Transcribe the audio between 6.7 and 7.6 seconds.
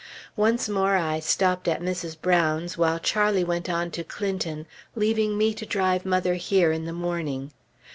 in the morning.